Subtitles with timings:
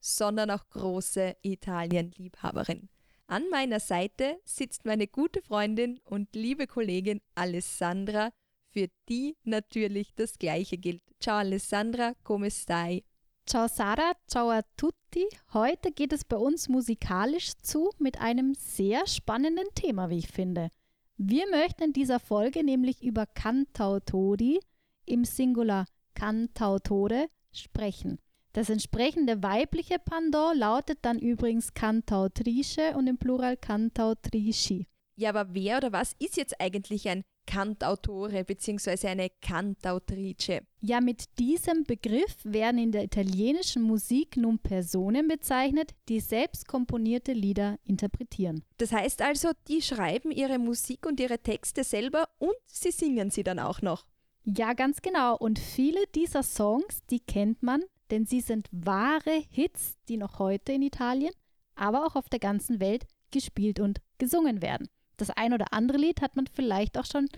[0.00, 2.88] sondern auch große Italien-Liebhaberin.
[3.26, 8.30] An meiner Seite sitzt meine gute Freundin und liebe Kollegin Alessandra,
[8.70, 11.02] für die natürlich das Gleiche gilt.
[11.20, 13.04] Ciao Alessandra, come stai?
[13.46, 15.26] Ciao Sarah, ciao a tutti.
[15.52, 20.70] Heute geht es bei uns musikalisch zu mit einem sehr spannenden Thema, wie ich finde.
[21.16, 24.60] Wir möchten in dieser Folge nämlich über Cantautori
[25.06, 28.18] im Singular Cantautore sprechen.
[28.58, 34.88] Das entsprechende weibliche Pendant lautet dann übrigens Cantautrice und im Plural Cantautrici.
[35.14, 39.06] Ja, aber wer oder was ist jetzt eigentlich ein Cantautore bzw.
[39.06, 40.62] eine Cantautrice?
[40.80, 47.34] Ja, mit diesem Begriff werden in der italienischen Musik nun Personen bezeichnet, die selbst komponierte
[47.34, 48.64] Lieder interpretieren.
[48.78, 53.44] Das heißt also, die schreiben ihre Musik und ihre Texte selber und sie singen sie
[53.44, 54.04] dann auch noch.
[54.42, 55.36] Ja, ganz genau.
[55.36, 60.72] Und viele dieser Songs, die kennt man, denn sie sind wahre Hits, die noch heute
[60.72, 61.32] in Italien,
[61.74, 64.88] aber auch auf der ganzen Welt gespielt und gesungen werden.
[65.16, 67.28] Das ein oder andere Lied hat man vielleicht auch schon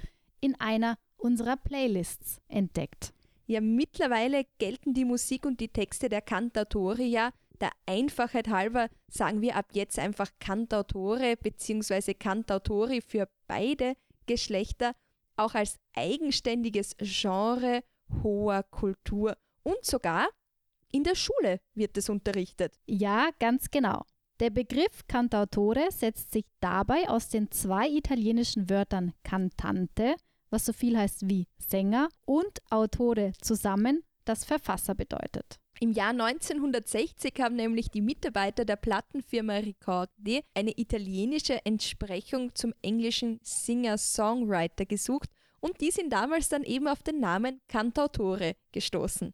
[0.41, 3.13] in einer unserer Playlists entdeckt.
[3.47, 9.43] Ja, mittlerweile gelten die Musik und die Texte der Cantatori ja der Einfachheit halber sagen
[9.43, 12.15] wir ab jetzt einfach Cantautore bzw.
[12.15, 14.95] Cantautori für beide Geschlechter
[15.37, 17.83] auch als eigenständiges Genre
[18.23, 20.29] hoher Kultur und sogar
[20.93, 22.75] in der Schule wird es unterrichtet.
[22.87, 24.03] Ja, ganz genau.
[24.41, 30.15] Der Begriff Cantautore setzt sich dabei aus den zwei italienischen Wörtern cantante,
[30.49, 35.61] was so viel heißt wie Sänger, und Autore zusammen, das Verfasser bedeutet.
[35.79, 43.41] Im Jahr 1960 haben nämlich die Mitarbeiter der Plattenfirma Ricordi eine italienische Entsprechung zum englischen
[43.43, 45.31] Singer-Songwriter gesucht
[45.61, 49.33] und die sind damals dann eben auf den Namen Cantautore gestoßen.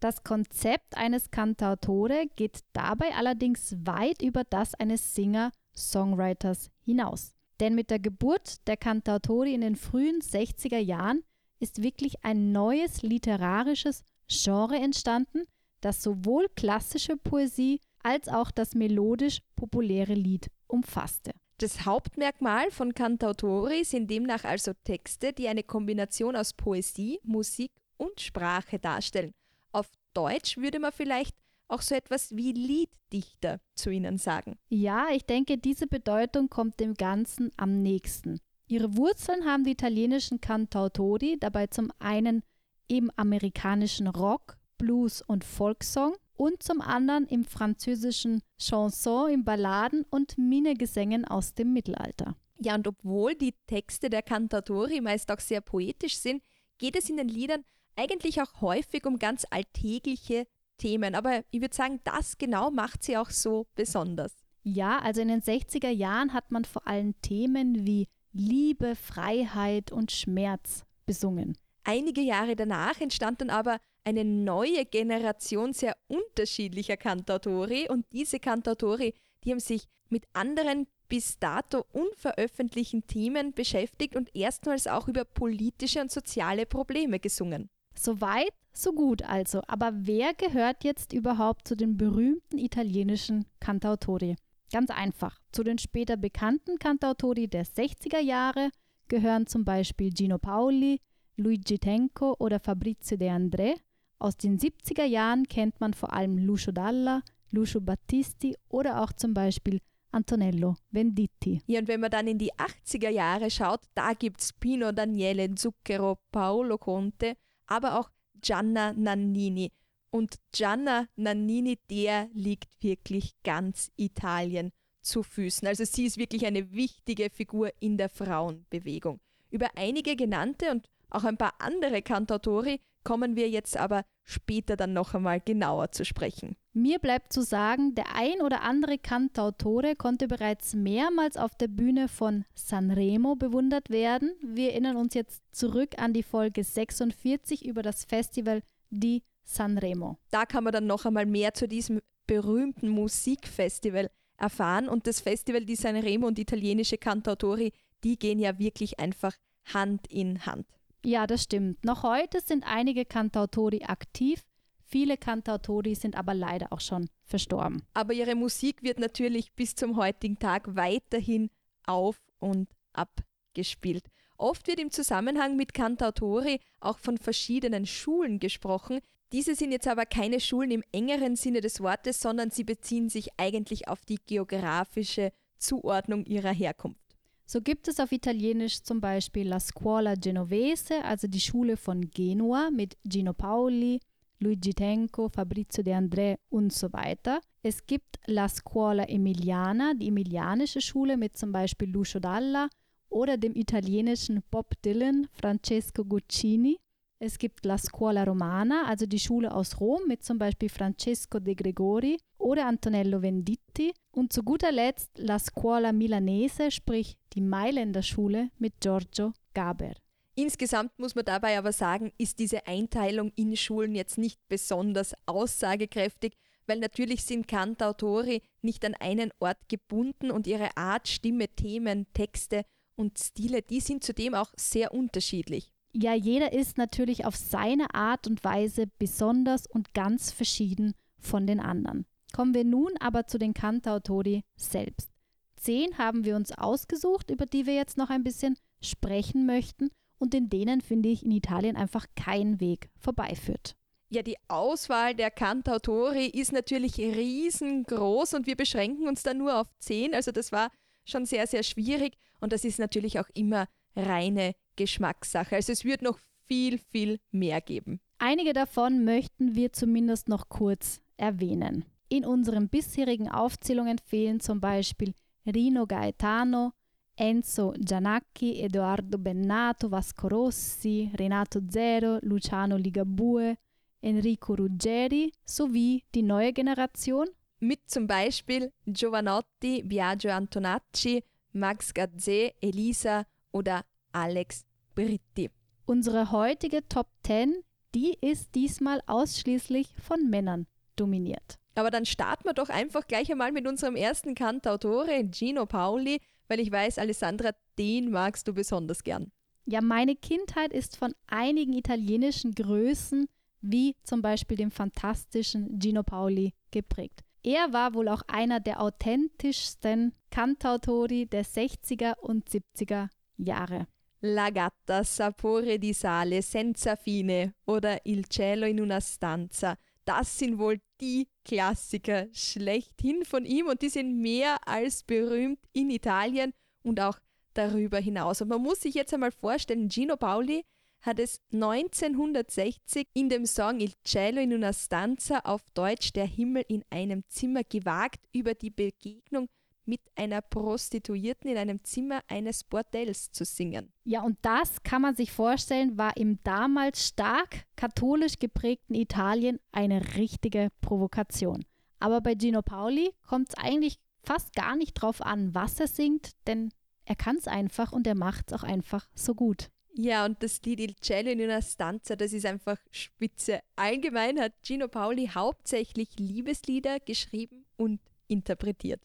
[0.00, 7.32] Das Konzept eines Cantautore geht dabei allerdings weit über das eines Singer-Songwriters hinaus.
[7.60, 11.22] Denn mit der Geburt der Cantautori in den frühen 60er Jahren
[11.58, 15.44] ist wirklich ein neues literarisches Genre entstanden,
[15.80, 21.32] das sowohl klassische Poesie als auch das melodisch populäre Lied umfasste.
[21.58, 28.20] Das Hauptmerkmal von Cantautori sind demnach also Texte, die eine Kombination aus Poesie, Musik und
[28.20, 29.32] Sprache darstellen.
[29.76, 31.36] Auf Deutsch würde man vielleicht
[31.68, 34.56] auch so etwas wie Lieddichter zu ihnen sagen.
[34.70, 38.40] Ja, ich denke, diese Bedeutung kommt dem Ganzen am nächsten.
[38.68, 42.42] Ihre Wurzeln haben die italienischen Cantautori dabei zum einen
[42.88, 50.38] im amerikanischen Rock, Blues und Folksong und zum anderen im französischen Chanson, im Balladen und
[50.38, 52.34] Minnegesängen aus dem Mittelalter.
[52.58, 56.42] Ja, und obwohl die Texte der Cantatori meist auch sehr poetisch sind,
[56.78, 57.62] geht es in den Liedern
[57.96, 60.46] eigentlich auch häufig um ganz alltägliche
[60.78, 61.14] Themen.
[61.14, 64.32] Aber ich würde sagen, das genau macht sie auch so besonders.
[64.62, 70.12] Ja, also in den 60er Jahren hat man vor allem Themen wie Liebe, Freiheit und
[70.12, 71.56] Schmerz besungen.
[71.84, 79.14] Einige Jahre danach entstand dann aber eine neue Generation sehr unterschiedlicher Cantautori und diese Cantautori,
[79.44, 86.00] die haben sich mit anderen bis dato unveröffentlichten Themen beschäftigt und erstmals auch über politische
[86.00, 87.70] und soziale Probleme gesungen.
[87.98, 89.62] So weit, so gut also.
[89.66, 94.36] Aber wer gehört jetzt überhaupt zu den berühmten italienischen Cantautori?
[94.72, 95.40] Ganz einfach.
[95.52, 98.70] Zu den später bekannten Cantautori der 60er Jahre
[99.08, 101.00] gehören zum Beispiel Gino Paoli,
[101.36, 103.74] Luigi Tenco oder Fabrizio De André.
[104.18, 109.34] Aus den 70er Jahren kennt man vor allem Lucio Dalla, Lucio Battisti oder auch zum
[109.34, 111.60] Beispiel Antonello Venditti.
[111.66, 115.54] Ja, und wenn man dann in die 80er Jahre schaut, da gibt es Pino Daniele
[115.54, 118.10] Zucchero, Paolo Conte, aber auch
[118.40, 119.72] Gianna Nannini.
[120.10, 124.72] Und Gianna Nannini, der liegt wirklich ganz Italien
[125.02, 125.66] zu Füßen.
[125.68, 129.20] Also sie ist wirklich eine wichtige Figur in der Frauenbewegung.
[129.50, 134.92] Über einige genannte und auch ein paar andere Cantautori kommen wir jetzt aber später dann
[134.92, 136.56] noch einmal genauer zu sprechen.
[136.72, 142.08] Mir bleibt zu sagen, der ein oder andere Cantautore konnte bereits mehrmals auf der Bühne
[142.08, 144.32] von Sanremo bewundert werden.
[144.42, 150.18] Wir erinnern uns jetzt zurück an die Folge 46 über das Festival di Sanremo.
[150.30, 155.64] Da kann man dann noch einmal mehr zu diesem berühmten Musikfestival erfahren und das Festival
[155.64, 157.72] di Sanremo und italienische Cantautori,
[158.04, 159.34] die gehen ja wirklich einfach
[159.72, 160.66] Hand in Hand.
[161.06, 161.84] Ja, das stimmt.
[161.84, 164.42] Noch heute sind einige Cantautori aktiv,
[164.82, 167.84] viele Cantautori sind aber leider auch schon verstorben.
[167.94, 171.48] Aber ihre Musik wird natürlich bis zum heutigen Tag weiterhin
[171.86, 173.22] auf und ab
[173.54, 174.08] gespielt.
[174.36, 178.98] Oft wird im Zusammenhang mit Cantautori auch von verschiedenen Schulen gesprochen.
[179.30, 183.28] Diese sind jetzt aber keine Schulen im engeren Sinne des Wortes, sondern sie beziehen sich
[183.36, 187.05] eigentlich auf die geografische Zuordnung ihrer Herkunft.
[187.48, 192.70] So gibt es auf Italienisch zum Beispiel La Scuola Genovese, also die Schule von Genua
[192.72, 194.00] mit Gino Paoli,
[194.40, 197.40] Luigi Tenco, Fabrizio De André und so weiter.
[197.62, 202.68] Es gibt La Scuola Emiliana, die emilianische Schule mit zum Beispiel Lucio Dalla
[203.08, 206.78] oder dem italienischen Bob Dylan, Francesco Guccini.
[207.18, 211.54] Es gibt La Scuola Romana, also die Schule aus Rom mit zum Beispiel Francesco de
[211.54, 213.94] Gregori oder Antonello Venditti.
[214.10, 219.94] Und zu guter Letzt La Scuola Milanese, sprich die Mailänder Schule mit Giorgio Gaber.
[220.34, 226.34] Insgesamt muss man dabei aber sagen, ist diese Einteilung in Schulen jetzt nicht besonders aussagekräftig,
[226.66, 232.66] weil natürlich sind Cantautori nicht an einen Ort gebunden und ihre Art, Stimme, Themen, Texte
[232.94, 235.72] und Stile, die sind zudem auch sehr unterschiedlich.
[235.98, 241.58] Ja, jeder ist natürlich auf seine Art und Weise besonders und ganz verschieden von den
[241.58, 242.04] anderen.
[242.34, 245.10] Kommen wir nun aber zu den Cantautori selbst.
[245.56, 249.88] Zehn haben wir uns ausgesucht, über die wir jetzt noch ein bisschen sprechen möchten
[250.18, 253.74] und in denen finde ich in Italien einfach kein Weg vorbeiführt.
[254.10, 259.68] Ja, die Auswahl der Cantautori ist natürlich riesengroß und wir beschränken uns da nur auf
[259.78, 260.14] zehn.
[260.14, 260.70] Also das war
[261.06, 263.66] schon sehr, sehr schwierig und das ist natürlich auch immer
[263.96, 265.56] reine Geschmackssache.
[265.56, 268.00] Also es wird noch viel, viel mehr geben.
[268.18, 271.84] Einige davon möchten wir zumindest noch kurz erwähnen.
[272.08, 275.12] In unseren bisherigen Aufzählungen fehlen zum Beispiel
[275.46, 276.72] Rino Gaetano,
[277.16, 283.56] Enzo Giannacchi, Edoardo Bennato, Vasco Rossi, Renato Zero, Luciano Ligabue,
[284.02, 287.26] Enrico Ruggeri sowie die neue Generation
[287.58, 294.65] mit zum Beispiel Giovanotti, Biagio Antonacci, Max Gazzé, Elisa oder Alex
[294.96, 295.50] Britti.
[295.84, 297.54] Unsere heutige Top 10,
[297.94, 300.66] die ist diesmal ausschließlich von Männern
[300.96, 301.58] dominiert.
[301.74, 306.60] Aber dann starten wir doch einfach gleich einmal mit unserem ersten Cantautore, Gino Paoli, weil
[306.60, 309.30] ich weiß, Alessandra, den magst du besonders gern.
[309.66, 313.26] Ja, meine Kindheit ist von einigen italienischen Größen,
[313.60, 317.20] wie zum Beispiel dem fantastischen Gino Paoli, geprägt.
[317.42, 323.86] Er war wohl auch einer der authentischsten Cantautori der 60er und 70er Jahre.
[324.32, 329.78] La gatta, sapore di sale, senza fine oder Il cielo in una stanza.
[330.04, 335.90] Das sind wohl die Klassiker schlechthin von ihm und die sind mehr als berühmt in
[335.90, 336.52] Italien
[336.82, 337.18] und auch
[337.54, 338.40] darüber hinaus.
[338.40, 340.64] Und man muss sich jetzt einmal vorstellen, Gino Paoli
[341.02, 346.64] hat es 1960 in dem Song Il cielo in una stanza auf Deutsch Der Himmel
[346.68, 349.48] in einem Zimmer gewagt, über die Begegnung
[349.86, 353.92] mit einer Prostituierten in einem Zimmer eines Bordells zu singen.
[354.04, 360.16] Ja, und das kann man sich vorstellen, war im damals stark katholisch geprägten Italien eine
[360.16, 361.64] richtige Provokation.
[361.98, 366.32] Aber bei Gino Paoli kommt es eigentlich fast gar nicht drauf an, was er singt,
[366.46, 366.70] denn
[367.04, 369.70] er kann es einfach und er macht es auch einfach so gut.
[369.98, 373.60] Ja, und das Lied Il Cielo in una Stanza, das ist einfach spitze.
[373.76, 379.00] Allgemein hat Gino Paoli hauptsächlich Liebeslieder geschrieben und interpretiert.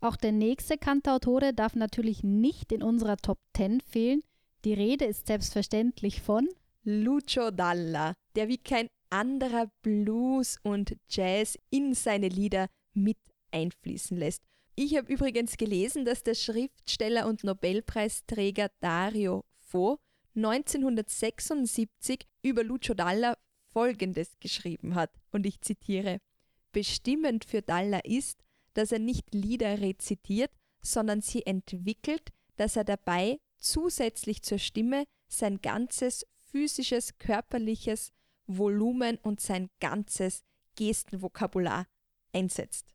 [0.00, 4.22] Auch der nächste Cantautore darf natürlich nicht in unserer Top 10 fehlen.
[4.64, 6.48] Die Rede ist selbstverständlich von
[6.84, 13.18] Lucio Dalla, der wie kein anderer Blues und Jazz in seine Lieder mit
[13.50, 14.42] einfließen lässt.
[14.74, 19.98] Ich habe übrigens gelesen, dass der Schriftsteller und Nobelpreisträger Dario Fo
[20.34, 23.36] 1976 über Lucio Dalla
[23.72, 26.18] Folgendes geschrieben hat, und ich zitiere
[26.72, 28.42] Bestimmend für Dalla ist,
[28.80, 35.60] dass er nicht Lieder rezitiert, sondern sie entwickelt, dass er dabei zusätzlich zur Stimme sein
[35.60, 38.10] ganzes physisches, körperliches
[38.46, 40.44] Volumen und sein ganzes
[40.76, 41.86] Gestenvokabular
[42.32, 42.86] einsetzt.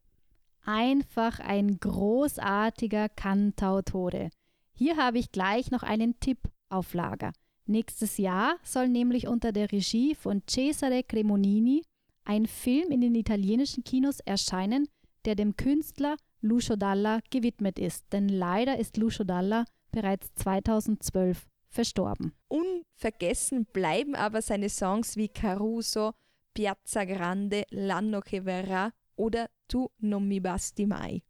[0.63, 4.31] Einfach ein großartiger Cantautore.
[4.73, 6.39] Hier habe ich gleich noch einen Tipp
[6.69, 7.31] auf Lager.
[7.67, 11.83] Nächstes Jahr soll nämlich unter der Regie von Cesare Cremonini
[12.23, 14.87] ein Film in den italienischen Kinos erscheinen,
[15.25, 18.05] der dem Künstler Lucio Dalla gewidmet ist.
[18.11, 22.33] Denn leider ist Lucio Dalla bereits 2012 verstorben.
[22.47, 26.13] Unvergessen bleiben aber seine Songs wie Caruso,
[26.53, 31.21] Piazza Grande, L'anno che verrà oder Tu non mi basti mai.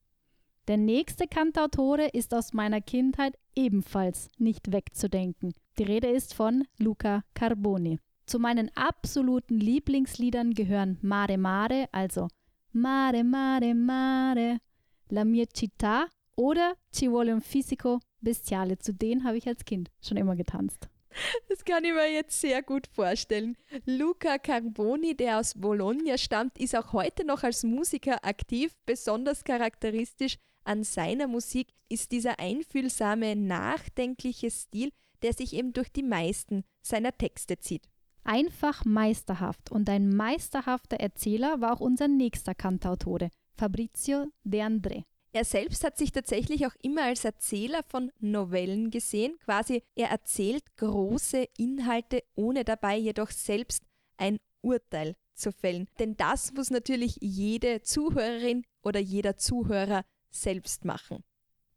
[0.67, 5.53] Der nächste Cantautore ist aus meiner Kindheit ebenfalls nicht wegzudenken.
[5.77, 7.99] Die Rede ist von Luca Carboni.
[8.25, 12.29] Zu meinen absoluten Lieblingsliedern gehören Mare Mare, also
[12.77, 14.59] Mare Mare Mare,
[15.07, 18.77] La mia città oder Ci vuole un fisico bestiale.
[18.77, 20.89] Zu denen habe ich als Kind schon immer getanzt.
[21.47, 23.55] Das kann ich mir jetzt sehr gut vorstellen.
[23.85, 28.75] Luca Carboni, der aus Bologna stammt, ist auch heute noch als Musiker aktiv.
[28.85, 34.89] Besonders charakteristisch an seiner Musik ist dieser einfühlsame, nachdenkliche Stil,
[35.21, 37.87] der sich eben durch die meisten seiner Texte zieht.
[38.27, 45.03] Einfach meisterhaft und ein meisterhafter Erzähler war auch unser nächster Cantautore, Fabrizio De André.
[45.31, 50.63] Er selbst hat sich tatsächlich auch immer als Erzähler von Novellen gesehen, quasi er erzählt
[50.77, 53.83] große Inhalte, ohne dabei jedoch selbst
[54.17, 55.87] ein Urteil zu fällen.
[55.99, 61.23] Denn das muss natürlich jede Zuhörerin oder jeder Zuhörer selbst machen.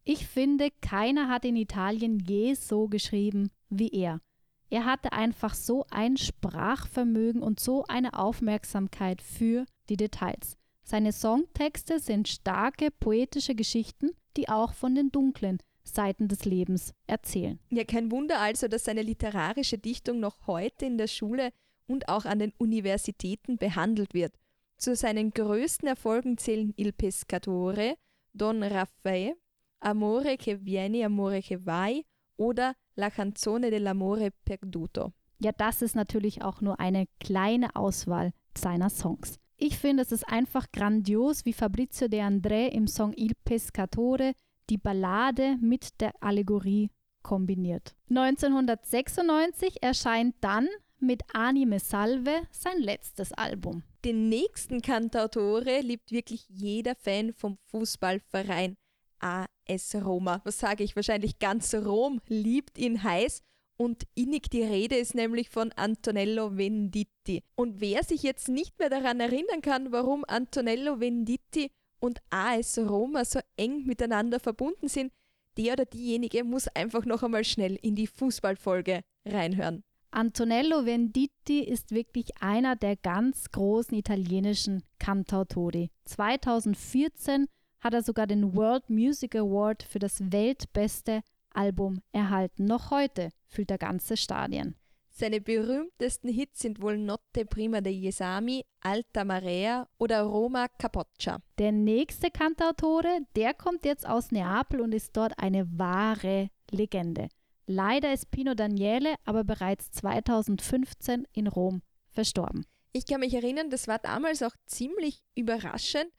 [0.03, 4.19] Ich finde, keiner hat in Italien je so geschrieben wie er.
[4.69, 10.57] Er hatte einfach so ein Sprachvermögen und so eine Aufmerksamkeit für die Details.
[10.83, 17.59] Seine Songtexte sind starke poetische Geschichten, die auch von den dunklen Seiten des Lebens erzählen.
[17.69, 21.51] Ja, kein Wunder also, dass seine literarische Dichtung noch heute in der Schule
[21.87, 24.35] und auch an den Universitäten behandelt wird.
[24.77, 27.97] Zu seinen größten Erfolgen zählen Il Pescatore,
[28.33, 29.35] Don Raffaele,
[29.81, 32.05] Amore che vieni, amore che vai
[32.37, 35.13] oder La canzone dell'amore perduto.
[35.39, 39.39] Ja, das ist natürlich auch nur eine kleine Auswahl seiner Songs.
[39.55, 44.33] Ich finde, es ist einfach grandios, wie Fabrizio De André im Song Il Pescatore
[44.69, 46.91] die Ballade mit der Allegorie
[47.23, 47.95] kombiniert.
[48.09, 50.67] 1996 erscheint dann
[50.99, 53.83] mit Anime Salve sein letztes Album.
[54.03, 58.75] Den nächsten Cantautore liebt wirklich jeder Fan vom Fußballverein
[59.19, 60.41] AS Roma.
[60.43, 60.95] Was sage ich?
[60.95, 63.41] Wahrscheinlich ganz Rom liebt ihn heiß
[63.77, 67.43] und innig die Rede ist nämlich von Antonello Venditti.
[67.55, 73.23] Und wer sich jetzt nicht mehr daran erinnern kann, warum Antonello Venditti und AS Roma
[73.23, 75.13] so eng miteinander verbunden sind,
[75.57, 79.83] der oder diejenige muss einfach noch einmal schnell in die Fußballfolge reinhören.
[80.11, 85.91] Antonello Venditti ist wirklich einer der ganz großen italienischen Cantautori.
[86.05, 87.47] 2014
[87.79, 91.21] hat er sogar den World Music Award für das weltbeste
[91.53, 92.65] Album erhalten.
[92.65, 94.75] Noch heute füllt er ganze Stadien.
[95.19, 101.39] Seine berühmtesten Hits sind wohl Notte prima degli esami, Alta Marea oder Roma Capoccia.
[101.57, 107.27] Der nächste Cantautore, der kommt jetzt aus Neapel und ist dort eine wahre Legende.
[107.65, 111.81] Leider ist Pino Daniele aber bereits 2015 in Rom
[112.11, 112.65] verstorben.
[112.93, 116.09] Ich kann mich erinnern, das war damals auch ziemlich überraschend,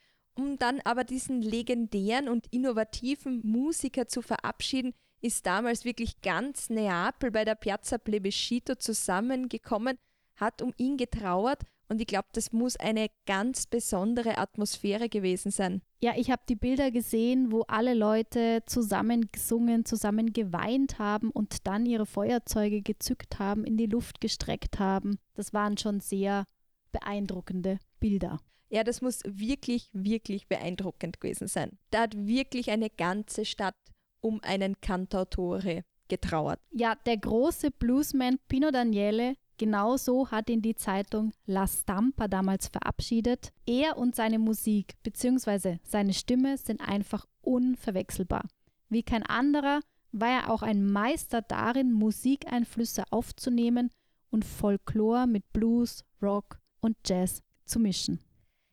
[0.41, 7.31] um dann aber diesen legendären und innovativen Musiker zu verabschieden, ist damals wirklich ganz Neapel
[7.31, 9.99] bei der Piazza Plebiscito zusammengekommen,
[10.37, 15.83] hat um ihn getrauert und ich glaube, das muss eine ganz besondere Atmosphäre gewesen sein.
[16.01, 21.67] Ja, ich habe die Bilder gesehen, wo alle Leute zusammen gesungen, zusammen geweint haben und
[21.67, 25.19] dann ihre Feuerzeuge gezückt haben, in die Luft gestreckt haben.
[25.35, 26.45] Das waren schon sehr
[26.93, 28.41] beeindruckende Bilder.
[28.71, 31.77] Ja, das muss wirklich, wirklich beeindruckend gewesen sein.
[31.91, 33.75] Da hat wirklich eine ganze Stadt
[34.21, 36.61] um einen Cantautore getrauert.
[36.71, 43.53] Ja, der große Bluesman Pino Daniele, genauso hat ihn die Zeitung La Stampa damals verabschiedet.
[43.67, 45.79] Er und seine Musik bzw.
[45.83, 48.47] seine Stimme sind einfach unverwechselbar.
[48.89, 49.81] Wie kein anderer
[50.12, 53.91] war er auch ein Meister darin, Musikeinflüsse aufzunehmen
[54.31, 58.21] und Folklore mit Blues, Rock und Jazz zu mischen.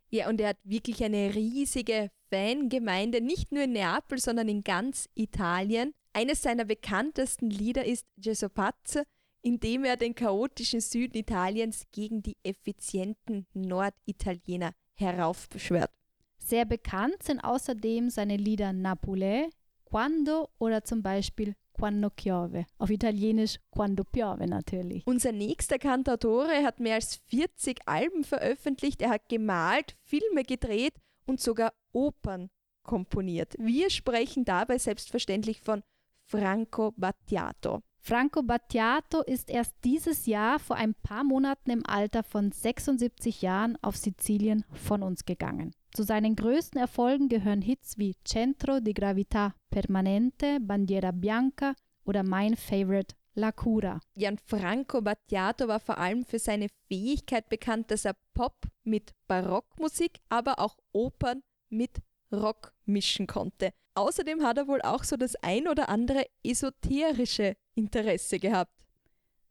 [0.09, 5.09] Ja, und er hat wirklich eine riesige Fangemeinde, nicht nur in Neapel, sondern in ganz
[5.15, 5.93] Italien.
[6.13, 9.03] Eines seiner bekanntesten Lieder ist Gesù Pazzo,
[9.41, 15.91] in dem er den chaotischen Süden Italiens gegen die effizienten Norditaliener heraufbeschwört.
[16.39, 19.49] Sehr bekannt sind außerdem seine Lieder Napolè,
[19.85, 22.65] Quando oder zum Beispiel Quando piove.
[22.79, 25.05] Auf Italienisch Quando piove natürlich.
[25.05, 29.01] Unser nächster Cantautore hat mehr als 40 Alben veröffentlicht.
[29.01, 30.93] Er hat gemalt, Filme gedreht
[31.25, 32.49] und sogar Opern
[32.83, 33.53] komponiert.
[33.59, 35.83] Wir sprechen dabei selbstverständlich von
[36.25, 37.83] Franco Battiato.
[37.99, 43.77] Franco Battiato ist erst dieses Jahr vor ein paar Monaten im Alter von 76 Jahren
[43.81, 45.73] auf Sizilien von uns gegangen.
[45.93, 51.73] Zu seinen größten Erfolgen gehören Hits wie Centro di Gravità Permanente, Bandiera Bianca
[52.05, 53.99] oder mein Favorite La Cura.
[54.15, 60.59] Gianfranco Battiato war vor allem für seine Fähigkeit bekannt, dass er Pop mit Barockmusik, aber
[60.59, 62.01] auch Opern mit
[62.31, 63.71] Rock mischen konnte.
[63.93, 68.73] Außerdem hat er wohl auch so das ein oder andere esoterische Interesse gehabt.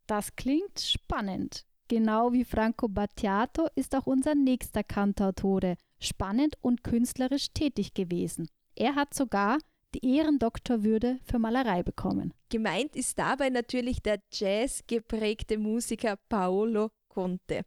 [0.07, 1.64] Das klingt spannend.
[1.88, 8.49] Genau wie Franco Battiato ist auch unser nächster Kantautore spannend und künstlerisch tätig gewesen.
[8.75, 9.59] Er hat sogar
[9.95, 12.35] die Ehrendoktorwürde für Malerei bekommen.
[12.50, 17.62] Gemeint ist dabei natürlich der jazzgeprägte Musiker Paolo Conte.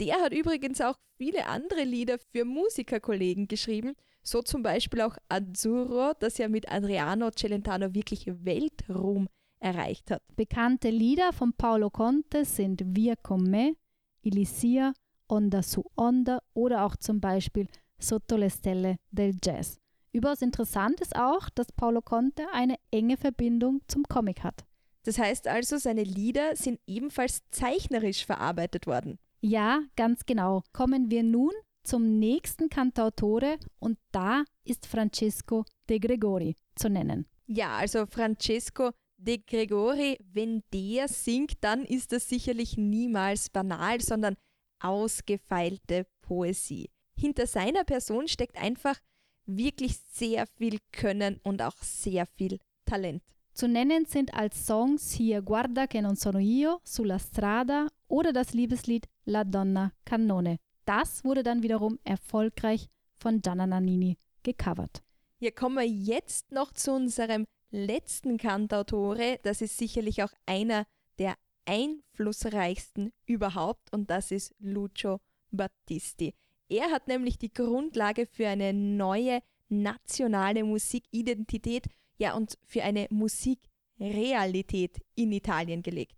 [0.00, 6.14] Der hat übrigens auch viele andere Lieder für Musikerkollegen geschrieben, so zum Beispiel auch Azzurro,
[6.18, 9.28] das ja mit Adriano Celentano wirklich Weltruhm
[9.60, 10.22] erreicht hat.
[10.34, 13.76] Bekannte Lieder von Paolo Conte sind Via con me,
[14.22, 14.94] Elysia,
[15.28, 19.78] Onda su Onda oder auch zum Beispiel Sotto le Stelle del Jazz.
[20.12, 24.64] Überaus interessant ist auch, dass Paolo Conte eine enge Verbindung zum Comic hat.
[25.04, 29.18] Das heißt also, seine Lieder sind ebenfalls zeichnerisch verarbeitet worden.
[29.40, 30.62] Ja, ganz genau.
[30.72, 31.52] Kommen wir nun
[31.82, 37.26] zum nächsten Cantautore und da ist Francesco de Gregori zu nennen.
[37.46, 44.36] Ja, also Francesco de Gregori, wenn der singt, dann ist das sicherlich niemals banal, sondern
[44.80, 46.90] ausgefeilte Poesie.
[47.16, 48.98] Hinter seiner Person steckt einfach
[49.46, 53.22] wirklich sehr viel Können und auch sehr viel Talent.
[53.52, 58.52] Zu nennen sind als Songs hier Guarda che non sono io, Sulla strada oder das
[58.52, 60.58] Liebeslied La Donna Cannone.
[60.84, 65.02] Das wurde dann wiederum erfolgreich von Gianna Nannini gecovert.
[65.38, 69.38] Hier kommen wir jetzt noch zu unserem letzten Kantautore.
[69.42, 70.84] Das ist sicherlich auch einer
[71.18, 76.34] der einflussreichsten überhaupt und das ist Lucio Battisti.
[76.68, 81.86] Er hat nämlich die Grundlage für eine neue nationale Musikidentität,
[82.18, 86.16] ja und für eine Musikrealität in Italien gelegt.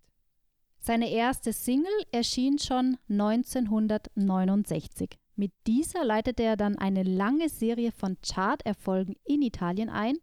[0.79, 5.17] Seine erste Single erschien schon 1969.
[5.35, 10.17] Mit dieser leitete er dann eine lange Serie von Charterfolgen in Italien ein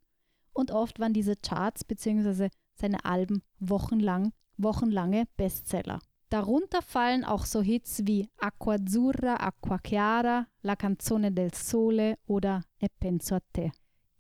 [0.53, 2.49] und oft waren diese Charts bzw.
[2.75, 6.01] seine Alben wochenlang, wochenlange Bestseller.
[6.31, 12.63] Darunter fallen auch so Hits wie Acqua Azzurra, Acqua Chiara, La Canzone del Sole oder
[12.81, 13.71] E penso a te.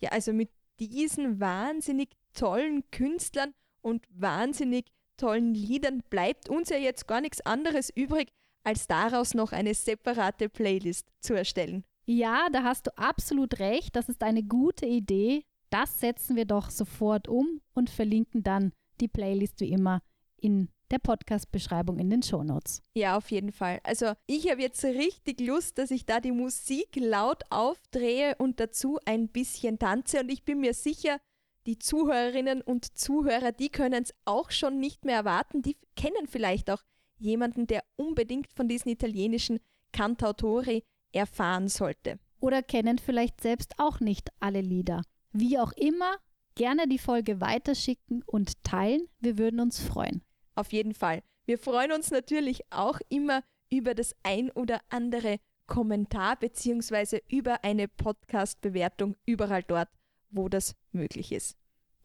[0.00, 7.08] Ja, also mit diesen wahnsinnig tollen Künstlern und wahnsinnig tollen Liedern bleibt uns ja jetzt
[7.08, 8.32] gar nichts anderes übrig,
[8.64, 11.84] als daraus noch eine separate Playlist zu erstellen.
[12.06, 13.96] Ja, da hast du absolut recht.
[13.96, 15.44] Das ist eine gute Idee.
[15.70, 20.00] Das setzen wir doch sofort um und verlinken dann die Playlist wie immer
[20.44, 22.82] in der Podcast-Beschreibung in den Shownotes.
[22.94, 23.80] Ja, auf jeden Fall.
[23.82, 28.98] Also ich habe jetzt richtig Lust, dass ich da die Musik laut aufdrehe und dazu
[29.06, 31.18] ein bisschen tanze und ich bin mir sicher,
[31.66, 35.62] die Zuhörerinnen und Zuhörer, die können es auch schon nicht mehr erwarten.
[35.62, 36.82] Die kennen vielleicht auch
[37.18, 39.60] jemanden, der unbedingt von diesen italienischen
[39.92, 42.18] Cantautori erfahren sollte.
[42.38, 45.02] Oder kennen vielleicht selbst auch nicht alle Lieder.
[45.32, 46.16] Wie auch immer,
[46.54, 49.08] gerne die Folge weiterschicken und teilen.
[49.20, 50.22] Wir würden uns freuen.
[50.54, 51.22] Auf jeden Fall.
[51.46, 57.20] Wir freuen uns natürlich auch immer über das ein oder andere Kommentar bzw.
[57.28, 59.88] über eine Podcast-Bewertung überall dort,
[60.30, 61.56] wo das möglich ist.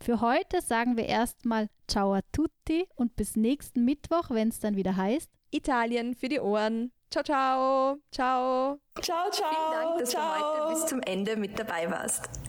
[0.01, 4.77] Für heute sagen wir erstmal Ciao a tutti und bis nächsten Mittwoch, wenn es dann
[4.77, 6.91] wieder heißt Italien für die Ohren.
[7.12, 7.97] Ciao, ciao.
[8.12, 8.79] Ciao.
[9.01, 9.49] Ciao, ciao.
[9.49, 10.21] Vielen Dank, dass ciao.
[10.21, 12.48] du heute bis zum Ende mit dabei warst.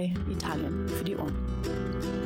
[0.00, 2.19] bei Italien für die Ohren.